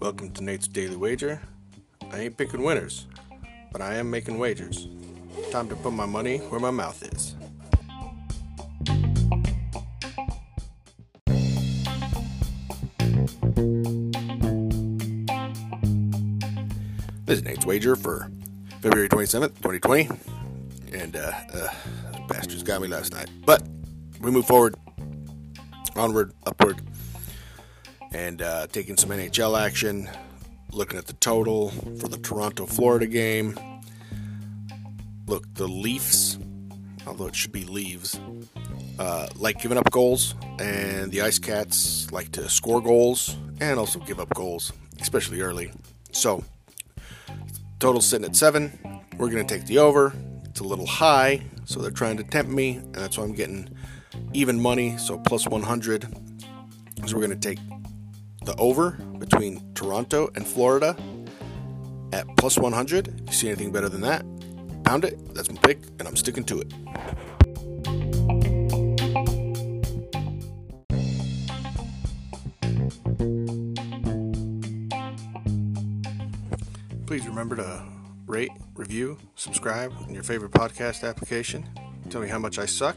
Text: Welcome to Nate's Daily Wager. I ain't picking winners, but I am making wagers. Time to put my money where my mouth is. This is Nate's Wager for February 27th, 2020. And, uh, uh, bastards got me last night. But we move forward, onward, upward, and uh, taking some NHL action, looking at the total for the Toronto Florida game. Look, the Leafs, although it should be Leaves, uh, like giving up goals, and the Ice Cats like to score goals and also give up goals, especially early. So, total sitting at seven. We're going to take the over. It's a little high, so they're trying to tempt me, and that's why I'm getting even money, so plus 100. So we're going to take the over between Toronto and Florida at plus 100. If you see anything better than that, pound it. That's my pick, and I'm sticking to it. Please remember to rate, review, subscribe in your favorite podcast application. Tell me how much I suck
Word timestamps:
Welcome 0.00 0.30
to 0.32 0.42
Nate's 0.42 0.66
Daily 0.66 0.96
Wager. 0.96 1.42
I 2.10 2.20
ain't 2.20 2.38
picking 2.38 2.62
winners, 2.62 3.06
but 3.70 3.82
I 3.82 3.96
am 3.96 4.10
making 4.10 4.38
wagers. 4.38 4.88
Time 5.50 5.68
to 5.68 5.76
put 5.76 5.92
my 5.92 6.06
money 6.06 6.38
where 6.38 6.60
my 6.60 6.70
mouth 6.70 7.02
is. 7.12 7.36
This 17.26 17.38
is 17.38 17.44
Nate's 17.44 17.66
Wager 17.66 17.96
for 17.96 18.30
February 18.80 19.10
27th, 19.10 19.56
2020. 19.60 20.08
And, 20.94 21.16
uh, 21.16 21.32
uh, 21.52 21.68
bastards 22.28 22.62
got 22.62 22.80
me 22.80 22.88
last 22.88 23.12
night. 23.12 23.28
But 23.44 23.62
we 24.20 24.30
move 24.30 24.46
forward, 24.46 24.74
onward, 25.96 26.32
upward, 26.46 26.80
and 28.12 28.42
uh, 28.42 28.66
taking 28.68 28.96
some 28.96 29.10
NHL 29.10 29.60
action, 29.60 30.08
looking 30.72 30.98
at 30.98 31.06
the 31.06 31.12
total 31.14 31.70
for 31.70 32.08
the 32.08 32.18
Toronto 32.18 32.66
Florida 32.66 33.06
game. 33.06 33.58
Look, 35.26 35.52
the 35.54 35.68
Leafs, 35.68 36.38
although 37.06 37.26
it 37.26 37.36
should 37.36 37.52
be 37.52 37.64
Leaves, 37.64 38.18
uh, 38.98 39.28
like 39.36 39.60
giving 39.60 39.78
up 39.78 39.90
goals, 39.90 40.34
and 40.58 41.10
the 41.12 41.22
Ice 41.22 41.38
Cats 41.38 42.10
like 42.12 42.32
to 42.32 42.48
score 42.48 42.82
goals 42.82 43.36
and 43.60 43.78
also 43.78 43.98
give 44.00 44.18
up 44.18 44.32
goals, 44.34 44.72
especially 45.00 45.40
early. 45.40 45.72
So, 46.12 46.42
total 47.78 48.00
sitting 48.00 48.26
at 48.26 48.36
seven. 48.36 48.78
We're 49.16 49.30
going 49.30 49.46
to 49.46 49.54
take 49.54 49.66
the 49.66 49.78
over. 49.78 50.12
It's 50.46 50.60
a 50.60 50.64
little 50.64 50.86
high, 50.86 51.42
so 51.64 51.80
they're 51.80 51.90
trying 51.90 52.16
to 52.16 52.24
tempt 52.24 52.50
me, 52.50 52.76
and 52.76 52.94
that's 52.94 53.18
why 53.18 53.24
I'm 53.24 53.34
getting 53.34 53.68
even 54.32 54.60
money, 54.60 54.96
so 54.98 55.18
plus 55.18 55.46
100. 55.46 56.02
So 57.06 57.16
we're 57.16 57.26
going 57.26 57.38
to 57.38 57.48
take 57.48 57.58
the 58.44 58.54
over 58.56 58.92
between 59.18 59.72
Toronto 59.74 60.30
and 60.34 60.46
Florida 60.46 60.96
at 62.12 62.26
plus 62.36 62.58
100. 62.58 63.08
If 63.08 63.26
you 63.26 63.32
see 63.32 63.48
anything 63.48 63.72
better 63.72 63.88
than 63.88 64.00
that, 64.02 64.24
pound 64.84 65.04
it. 65.04 65.34
That's 65.34 65.50
my 65.50 65.60
pick, 65.60 65.78
and 65.98 66.08
I'm 66.08 66.16
sticking 66.16 66.44
to 66.44 66.60
it. 66.60 66.72
Please 77.06 77.26
remember 77.26 77.56
to 77.56 77.82
rate, 78.26 78.52
review, 78.76 79.18
subscribe 79.34 79.92
in 80.06 80.14
your 80.14 80.22
favorite 80.22 80.52
podcast 80.52 81.08
application. 81.08 81.68
Tell 82.08 82.20
me 82.20 82.28
how 82.28 82.38
much 82.38 82.58
I 82.58 82.66
suck 82.66 82.96